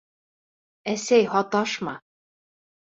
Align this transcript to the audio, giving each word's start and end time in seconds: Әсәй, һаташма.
Әсәй, 0.95 1.29
һаташма. 1.37 1.97